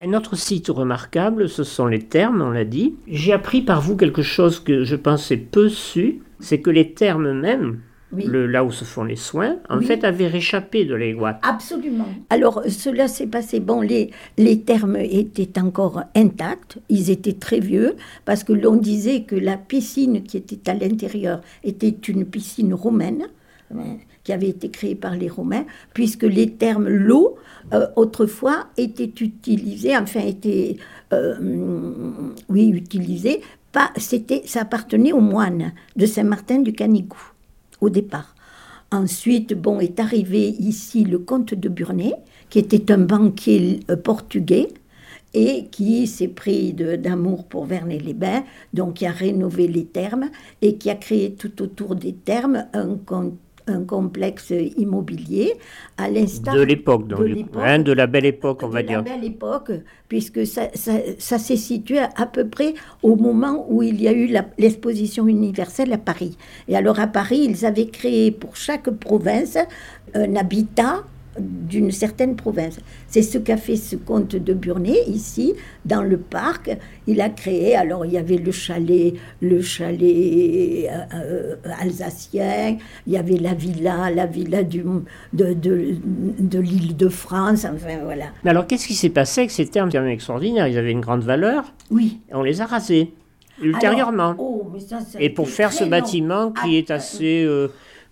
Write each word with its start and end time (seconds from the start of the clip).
Un 0.00 0.12
autre 0.12 0.36
site 0.36 0.68
remarquable, 0.68 1.48
ce 1.48 1.64
sont 1.64 1.86
les 1.88 1.98
thermes, 1.98 2.40
on 2.40 2.50
l'a 2.50 2.64
dit. 2.64 2.94
J'ai 3.08 3.32
appris 3.32 3.62
par 3.62 3.80
vous 3.80 3.96
quelque 3.96 4.22
chose 4.22 4.60
que 4.60 4.84
je 4.84 4.94
pensais 4.94 5.36
peu 5.36 5.68
su, 5.68 6.20
c'est 6.38 6.60
que 6.60 6.70
les 6.70 6.92
thermes 6.94 7.32
même, 7.32 7.80
Oui. 8.12 8.22
le, 8.24 8.46
là 8.46 8.62
où 8.62 8.70
se 8.70 8.84
font 8.84 9.02
les 9.02 9.16
soins, 9.16 9.56
en 9.68 9.78
Oui. 9.78 9.86
fait 9.86 10.04
avaient 10.04 10.28
réchappé 10.28 10.84
de 10.84 10.94
l'Aiguat. 10.94 11.40
Absolument. 11.42 12.06
Alors, 12.30 12.62
cela 12.68 13.08
s'est 13.08 13.26
passé. 13.26 13.58
Bon, 13.58 13.80
les, 13.80 14.12
les 14.36 14.60
termes 14.60 14.94
étaient 14.94 15.58
encore 15.58 16.04
intacts, 16.14 16.78
ils 16.88 17.10
étaient 17.10 17.32
très 17.32 17.58
vieux, 17.58 17.96
parce 18.24 18.44
que 18.44 18.52
l'on 18.52 18.76
disait 18.76 19.24
que 19.24 19.34
la 19.34 19.56
piscine 19.56 20.22
qui 20.22 20.36
était 20.36 20.70
à 20.70 20.74
l'intérieur 20.74 21.40
était 21.64 21.88
une 22.06 22.24
piscine 22.24 22.72
romaine, 22.72 23.24
qui 24.24 24.32
avait 24.32 24.48
été 24.48 24.70
créée 24.70 24.94
par 24.94 25.16
les 25.16 25.28
Romains, 25.28 25.64
puisque 25.94 26.24
les 26.24 26.50
termes 26.50 26.88
l'eau, 26.88 27.36
euh, 27.72 27.86
autrefois, 27.96 28.66
étaient 28.76 29.12
utilisés, 29.20 29.96
enfin, 29.96 30.20
étaient, 30.20 30.76
euh, 31.12 31.34
oui, 32.48 32.68
utilisés, 32.68 33.40
pas, 33.72 33.90
c'était, 33.96 34.42
ça 34.46 34.62
appartenait 34.62 35.12
aux 35.12 35.20
moines 35.20 35.72
de 35.96 36.06
Saint-Martin 36.06 36.60
du 36.60 36.72
Canigou, 36.72 37.32
au 37.80 37.90
départ. 37.90 38.34
Ensuite, 38.90 39.52
bon, 39.54 39.80
est 39.80 40.00
arrivé 40.00 40.48
ici 40.48 41.04
le 41.04 41.18
comte 41.18 41.54
de 41.54 41.68
Burnay, 41.68 42.14
qui 42.48 42.58
était 42.58 42.90
un 42.90 42.98
banquier 42.98 43.80
euh, 43.90 43.96
portugais 43.96 44.68
et 45.34 45.66
qui 45.70 46.06
s'est 46.06 46.28
pris 46.28 46.72
d'amour 46.72 47.44
pour 47.44 47.66
Vernet-les-Bains, 47.66 48.44
donc 48.72 48.94
qui 48.94 49.06
a 49.06 49.10
rénové 49.10 49.68
les 49.68 49.84
thermes 49.84 50.30
et 50.62 50.76
qui 50.76 50.88
a 50.88 50.94
créé 50.94 51.34
tout 51.34 51.62
autour 51.62 51.96
des 51.96 52.14
thermes 52.14 52.66
un, 52.72 52.96
un 53.70 53.84
complexe 53.84 54.52
immobilier 54.76 55.54
à 55.96 56.08
l'instar 56.10 56.54
De 56.54 56.62
l'époque, 56.62 57.06
donc, 57.08 57.20
de 57.20 57.24
l'époque. 57.24 57.62
hein, 57.64 57.78
de 57.80 57.92
la 57.92 58.06
belle 58.06 58.26
époque, 58.26 58.60
on 58.62 58.68
de 58.68 58.72
va 58.72 58.82
la 58.82 58.88
dire. 58.88 59.02
belle 59.02 59.24
époque, 59.24 59.72
puisque 60.08 60.46
ça, 60.46 60.68
ça, 60.74 60.92
ça 61.18 61.38
s'est 61.38 61.56
situé 61.56 61.98
à, 61.98 62.10
à 62.16 62.26
peu 62.26 62.46
près 62.46 62.74
au 63.02 63.16
moment 63.16 63.66
où 63.68 63.82
il 63.82 64.00
y 64.00 64.08
a 64.08 64.12
eu 64.12 64.26
la- 64.26 64.46
l'exposition 64.58 65.26
universelle 65.28 65.92
à 65.92 65.98
Paris. 65.98 66.36
Et 66.68 66.76
alors 66.76 66.98
à 67.00 67.06
Paris, 67.06 67.40
ils 67.48 67.64
avaient 67.66 67.88
créé 67.88 68.30
pour 68.30 68.56
chaque 68.56 68.90
province 68.90 69.58
un 70.14 70.36
habitat 70.36 71.04
d'une 71.40 71.90
certaine 71.90 72.36
province. 72.36 72.78
C'est 73.08 73.22
ce 73.22 73.38
qu'a 73.38 73.56
fait 73.56 73.76
ce 73.76 73.96
comte 73.96 74.36
de 74.36 74.54
Burnay 74.54 75.02
ici, 75.08 75.54
dans 75.84 76.02
le 76.02 76.16
parc. 76.18 76.76
Il 77.06 77.20
a 77.20 77.28
créé, 77.30 77.74
alors 77.76 78.04
il 78.06 78.12
y 78.12 78.18
avait 78.18 78.36
le 78.36 78.50
chalet, 78.52 79.14
le 79.40 79.60
chalet 79.62 80.88
euh, 80.90 81.04
euh, 81.14 81.54
alsacien, 81.80 82.76
il 83.06 83.12
y 83.12 83.16
avait 83.16 83.38
la 83.38 83.54
villa, 83.54 84.10
la 84.10 84.26
villa 84.26 84.62
du, 84.62 84.82
de, 85.32 85.52
de, 85.54 85.94
de 86.38 86.58
l'île 86.58 86.96
de 86.96 87.08
France, 87.08 87.64
enfin 87.64 87.98
voilà. 88.02 88.26
Mais 88.44 88.50
alors, 88.50 88.66
qu'est-ce 88.66 88.86
qui 88.86 88.94
s'est 88.94 89.08
passé 89.10 89.42
avec 89.42 89.50
ces 89.50 89.66
termes 89.66 89.90
quand 89.90 90.00
même 90.00 90.10
extraordinaires? 90.10 90.68
Ils 90.68 90.78
avaient 90.78 90.92
une 90.92 91.00
grande 91.00 91.22
valeur, 91.22 91.72
Oui. 91.90 92.20
on 92.32 92.42
les 92.42 92.60
a 92.60 92.66
rasés, 92.66 93.12
ultérieurement. 93.62 94.30
Alors, 94.30 94.36
oh, 94.40 94.70
mais 94.72 94.80
ça, 94.80 95.00
ça 95.00 95.20
et 95.20 95.30
pour 95.30 95.48
faire 95.48 95.72
ce 95.72 95.84
long. 95.84 95.90
bâtiment 95.90 96.50
qui 96.52 96.60
Ah, 96.74 96.78
est 96.78 96.90
assez... 96.90 97.44
euh, 97.44 97.68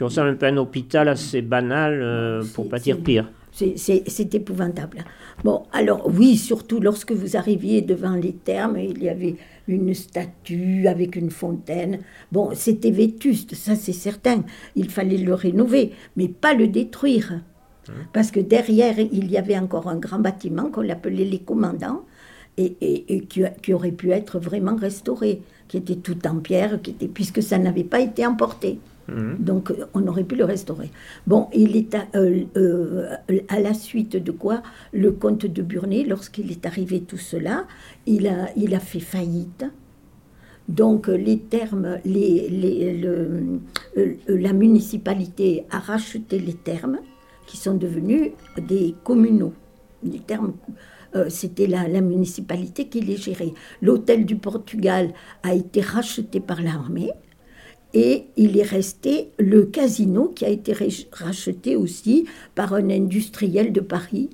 qui 0.00 0.04
ressemble 0.04 0.30
un 0.30 0.34
peu 0.34 0.46
à 0.46 0.48
un 0.48 0.56
hôpital 0.56 1.08
assez 1.08 1.42
banal, 1.42 2.00
euh, 2.02 2.42
pour 2.54 2.70
pas 2.70 2.78
dire 2.78 2.98
pire. 3.02 3.28
C'est- 3.52 4.34
épouvantable. 4.34 5.04
Bon, 5.44 5.64
alors 5.74 6.08
oui, 6.10 6.38
surtout 6.38 6.80
lorsque 6.80 7.12
vous 7.12 7.36
arriviez 7.36 7.82
devant 7.82 8.14
les 8.14 8.32
thermes, 8.32 8.78
il 8.78 9.02
y 9.02 9.10
avait 9.10 9.36
une 9.68 9.92
statue 9.92 10.86
avec 10.88 11.16
une 11.16 11.28
fontaine. 11.30 11.98
Bon, 12.32 12.48
c'était 12.54 12.90
vétuste, 12.90 13.54
ça 13.54 13.74
c'est 13.76 13.92
certain. 13.92 14.42
Il 14.74 14.88
fallait 14.88 15.18
le 15.18 15.34
rénover, 15.34 15.90
mais 16.16 16.28
pas 16.28 16.54
le 16.54 16.66
détruire. 16.68 17.42
Parce 18.14 18.30
que 18.30 18.40
derrière, 18.40 18.98
il 18.98 19.30
y 19.30 19.36
avait 19.36 19.58
encore 19.58 19.86
un 19.88 19.96
grand 19.96 20.18
bâtiment 20.20 20.70
qu'on 20.70 20.88
appelait 20.88 21.26
les 21.26 21.40
commandants 21.40 22.06
et, 22.56 22.74
et- 22.80 23.16
et 23.16 23.20
qui, 23.26 23.42
qui 23.62 23.74
aurait 23.74 23.92
pu 23.92 24.12
être 24.12 24.38
vraiment 24.38 24.76
restauré, 24.76 25.42
qui 25.68 25.76
était 25.76 25.96
tout 25.96 26.26
en 26.26 26.36
pierre, 26.36 26.80
qui 26.80 26.92
était, 26.92 27.08
puisque 27.08 27.42
ça 27.42 27.58
n'avait 27.58 27.84
pas 27.84 28.00
été 28.00 28.24
emporté. 28.24 28.78
Donc 29.38 29.70
euh, 29.70 29.86
on 29.94 30.06
aurait 30.06 30.24
pu 30.24 30.36
le 30.36 30.44
restaurer. 30.44 30.90
Bon, 31.26 31.48
il 31.52 31.76
est 31.76 31.94
à, 31.94 32.06
euh, 32.14 32.44
euh, 32.56 33.16
à 33.48 33.60
la 33.60 33.74
suite 33.74 34.16
de 34.16 34.30
quoi 34.30 34.62
le 34.92 35.12
comte 35.12 35.46
de 35.46 35.62
Burnay, 35.62 36.04
lorsqu'il 36.04 36.50
est 36.50 36.64
arrivé 36.66 37.00
tout 37.00 37.16
cela, 37.16 37.66
il 38.06 38.26
a, 38.28 38.48
il 38.56 38.74
a 38.74 38.80
fait 38.80 39.00
faillite. 39.00 39.64
Donc 40.68 41.08
les 41.08 41.38
termes, 41.40 41.98
euh, 42.06 43.58
la 44.28 44.52
municipalité 44.52 45.64
a 45.70 45.80
racheté 45.80 46.38
les 46.38 46.54
termes 46.54 46.98
qui 47.46 47.56
sont 47.56 47.74
devenus 47.74 48.30
des 48.68 48.94
communaux. 49.02 49.52
Les 50.04 50.20
termes, 50.20 50.52
c'était 51.28 51.66
la 51.66 52.00
municipalité 52.00 52.86
qui 52.86 53.00
les 53.00 53.16
gérait. 53.16 53.52
L'hôtel 53.82 54.24
du 54.24 54.36
Portugal 54.36 55.12
a 55.42 55.54
été 55.54 55.80
racheté 55.80 56.38
par 56.38 56.62
l'armée. 56.62 57.10
Et 57.92 58.26
il 58.36 58.56
est 58.58 58.62
resté 58.62 59.32
le 59.38 59.64
casino 59.64 60.28
qui 60.28 60.44
a 60.44 60.48
été 60.48 60.72
racheté 61.12 61.76
aussi 61.76 62.26
par 62.54 62.74
un 62.74 62.88
industriel 62.90 63.72
de 63.72 63.80
Paris. 63.80 64.30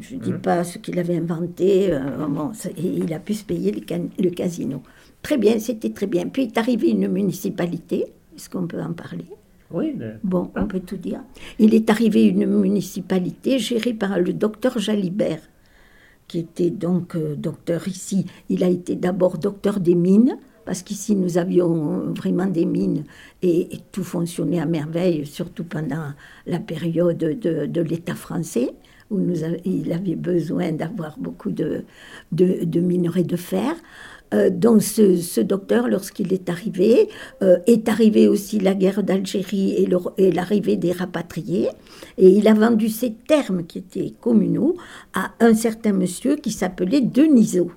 Je 0.00 0.16
ne 0.16 0.20
dis 0.20 0.32
pas 0.32 0.64
ce 0.64 0.78
qu'il 0.78 0.98
avait 0.98 1.16
inventé, 1.16 1.92
euh, 1.92 2.26
bon, 2.28 2.52
ça- 2.52 2.70
et 2.70 2.86
il 2.86 3.12
a 3.14 3.20
pu 3.20 3.34
se 3.34 3.44
payer 3.44 3.70
le, 3.70 4.30
casino. 4.30 4.82
Très 5.22 5.38
bien, 5.38 5.58
c'était 5.60 5.90
très 5.90 6.08
bien. 6.08 6.26
Puis 6.28 6.42
est 6.42 6.58
arrivé 6.58 6.90
une 6.90 7.06
municipalité, 7.08 8.06
est-ce 8.34 8.50
qu'on 8.50 8.66
peut 8.66 8.80
en 8.82 8.92
parler? 8.92 9.24
Oui, 9.70 9.94
ben, 9.96 10.18
Bon, 10.24 10.50
on 10.56 10.66
peut 10.66 10.80
tout 10.80 10.96
dire. 10.96 11.20
Il 11.58 11.74
est 11.74 11.88
arrivé 11.90 12.24
une 12.26 12.46
municipalité 12.46 13.58
gérée 13.58 13.94
par 13.94 14.18
le 14.18 14.32
docteur 14.32 14.78
Jalibert, 14.78 15.40
qui 16.26 16.40
était 16.40 16.70
donc 16.70 17.14
euh, 17.14 17.36
docteur 17.36 17.86
ici. 17.88 18.26
Il 18.48 18.64
a 18.64 18.68
été 18.68 18.96
d'abord 18.96 19.38
docteur 19.38 19.80
des 19.80 19.94
mines, 19.94 20.36
parce 20.64 20.82
qu'ici 20.82 21.14
nous 21.16 21.38
avions 21.38 22.12
vraiment 22.14 22.46
des 22.46 22.64
mines 22.64 23.04
et, 23.42 23.68
tout 23.90 24.04
fonctionnait 24.04 24.60
à 24.60 24.66
merveille, 24.66 25.26
surtout 25.26 25.64
pendant 25.64 26.12
la 26.46 26.58
période 26.58 27.18
de, 27.18 27.80
l'État 27.80 28.14
français, 28.14 28.70
où 29.10 29.20
il 29.64 29.92
avait 29.92 30.16
besoin 30.16 30.72
d'avoir 30.72 31.18
beaucoup 31.18 31.50
de, 31.50 31.84
de, 32.32 32.64
de 32.64 32.80
minerais 32.80 33.24
de 33.24 33.36
fer. 33.36 33.74
Euh, 34.32 34.50
donc 34.50 34.82
ce, 34.82 35.40
docteur, 35.40 35.88
lorsqu'il 35.88 36.32
est 36.32 36.48
arrivé, 36.48 37.08
euh, 37.42 37.58
est 37.66 37.88
arrivé 37.88 38.28
aussi 38.28 38.58
la 38.58 38.74
guerre 38.74 39.02
d'Algérie 39.02 39.86
et 40.18 40.32
l'arrivée 40.32 40.76
des 40.76 40.92
rapatriés. 40.92 41.68
Et 42.18 42.28
il 42.28 42.48
a 42.48 42.54
vendu 42.54 42.88
ces 42.88 43.12
termes 43.12 43.64
qui 43.64 43.78
étaient 43.78 44.12
communaux 44.20 44.76
à 45.14 45.32
un 45.40 45.54
certain 45.54 45.92
monsieur 45.92 46.36
qui 46.36 46.50
s'appelait 46.50 47.00
Denisot. 47.00 47.70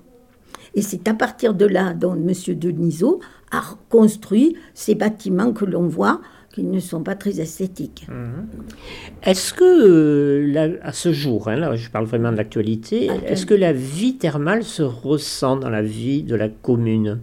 Et 0.76 0.82
c'est 0.82 1.08
à 1.08 1.14
partir 1.14 1.54
de 1.54 1.66
là 1.66 1.94
dont 1.94 2.14
M. 2.14 2.32
Denisot 2.54 3.18
a 3.50 3.62
construit 3.88 4.56
ces 4.74 4.94
bâtiments 4.94 5.52
que 5.52 5.64
l'on 5.64 5.88
voit, 5.88 6.20
qui 6.52 6.62
ne 6.64 6.80
sont 6.80 7.02
pas 7.02 7.14
très 7.14 7.40
esthétiques. 7.40 8.06
Est-ce 9.22 9.52
que, 9.52 9.64
euh, 9.64 10.46
là, 10.52 10.68
à 10.82 10.92
ce 10.92 11.12
jour, 11.12 11.48
hein, 11.48 11.56
là 11.56 11.76
je 11.76 11.90
parle 11.90 12.06
vraiment 12.06 12.32
de 12.32 12.36
l'actualité, 12.36 13.08
Actualité. 13.10 13.32
est-ce 13.32 13.44
que 13.46 13.54
la 13.54 13.72
vie 13.72 14.16
thermale 14.16 14.62
se 14.62 14.82
ressent 14.82 15.56
dans 15.56 15.68
la 15.70 15.82
vie 15.82 16.22
de 16.22 16.34
la 16.34 16.48
commune? 16.48 17.18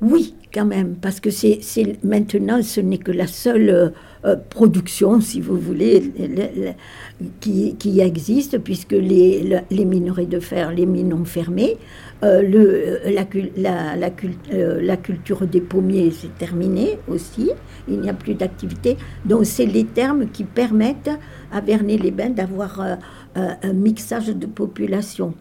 Oui, 0.00 0.36
quand 0.54 0.64
même, 0.64 0.94
parce 0.94 1.18
que 1.18 1.28
c'est 1.30 1.58
maintenant, 2.04 2.62
ce 2.62 2.80
n'est 2.80 2.98
que 2.98 3.10
la 3.10 3.26
seule 3.26 3.68
euh, 3.68 3.88
euh, 4.24 4.36
production, 4.36 5.20
si 5.20 5.40
vous 5.40 5.56
voulez, 5.58 5.98
le- 6.16 6.26
le- 6.28 6.66
le- 6.66 7.26
qui, 7.40 7.74
qui 7.76 7.98
existe, 7.98 8.58
puisque 8.58 8.92
les, 8.92 9.42
le- 9.42 9.58
les 9.72 9.84
minerais 9.84 10.26
de 10.26 10.38
fer, 10.38 10.70
les 10.72 10.86
mines 10.86 11.12
ont 11.12 11.24
fermé. 11.24 11.78
Euh, 12.22 12.42
le, 12.42 13.10
la, 13.12 13.26
la, 13.56 13.96
la 13.96 14.10
cul- 14.10 14.38
euh, 14.52 14.80
la 14.80 14.96
culture 14.96 15.44
des 15.48 15.60
pommiers, 15.60 16.12
c'est 16.12 16.36
terminé 16.38 16.98
aussi. 17.08 17.50
Il 17.88 17.98
n'y 18.00 18.08
a 18.08 18.14
plus 18.14 18.34
d'activité. 18.34 18.96
Donc, 19.24 19.46
c'est 19.46 19.66
les 19.66 19.84
termes 19.84 20.28
qui 20.28 20.44
permettent 20.44 21.10
à 21.50 21.60
Vernet-les-Bains 21.60 22.30
d'avoir 22.30 22.80
euh, 22.80 22.94
euh, 23.36 23.48
un 23.64 23.72
mixage 23.72 24.28
de 24.28 24.46
population 24.46 25.34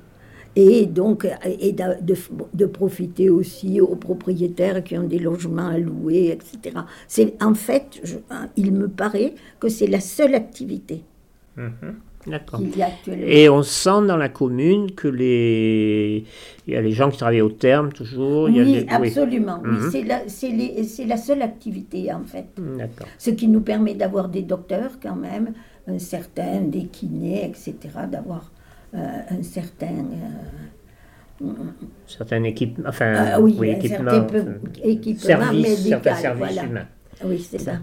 et 0.65 0.86
donc 1.00 1.19
et 1.65 1.71
de, 1.81 1.88
de- 2.09 2.15
de 2.62 2.65
profiter 2.65 3.30
aussi 3.30 3.69
aux 3.80 3.95
propriétaires 3.95 4.83
qui 4.83 4.98
ont 4.98 5.07
des 5.15 5.19
logements 5.30 5.68
à 5.68 5.77
louer, 5.77 6.24
etc. 6.36 6.75
C'est 7.07 7.30
en 7.44 7.54
fait, 7.54 7.88
je- 8.04 8.18
il 8.63 8.71
me 8.81 8.88
paraît 8.88 9.33
que 9.62 9.68
c'est 9.69 9.88
la 9.98 10.00
seule 10.00 10.36
activité 10.36 10.98
D'accord. 12.25 12.59
qu'il 12.59 12.75
y 12.77 12.81
a 12.83 12.88
actuellement. 12.88 13.25
Et 13.27 13.48
on 13.50 13.63
sent 13.63 14.01
dans 14.07 14.18
la 14.18 14.30
commune 14.30 14.92
que 14.92 15.07
les... 15.07 16.25
Il 16.68 16.74
y 16.74 16.75
a 16.75 16.81
les 16.81 16.92
gens 16.92 17.09
qui 17.09 17.18
travaillent 17.18 17.42
au 17.42 17.50
terme 17.50 17.94
toujours. 17.94 18.50
il 18.50 18.56
y 18.57 18.59
a 18.59 18.63
oui, 18.63 18.74
des- 18.74 18.88
absolument. 18.89 19.59
Oui, 19.63 19.69
Mhm. 19.77 19.89
c'est 19.92 20.04
la, 20.04 20.19
c'est 20.27 20.50
les- 20.59 20.83
c'est 20.83 21.06
la 21.06 21.18
seule 21.18 21.42
activité 21.42 22.12
en 22.13 22.24
fait. 22.25 22.48
D'accord. 22.77 23.07
Ce 23.18 23.30
qui 23.30 23.48
nous 23.48 23.62
permet 23.62 23.94
d'avoir 23.94 24.27
des 24.27 24.42
docteurs 24.42 24.94
quand 25.01 25.15
même, 25.15 25.54
un 25.88 26.00
certain, 26.00 26.62
des 26.62 26.86
kinés, 26.88 27.45
etc. 27.50 27.74
D'avoir 28.12 28.51
euh, 28.94 29.00
un 29.39 29.44
certain 29.44 29.88
euh, 29.88 30.26
Certaines 32.07 32.45
équipes, 32.45 32.80
enfin, 32.86 33.13
Ah 33.34 33.39
oui, 33.39 33.57
équipements, 33.69 34.12
euh, 34.12 34.57
équipement 34.84 35.22
services, 35.22 35.62
médical, 35.63 36.01
certains 36.04 36.16
services 36.16 36.54
voilà. 36.54 36.63
humains. 36.69 36.88
oui, 37.25 37.39
c'est 37.50 37.60
ça. 37.60 37.74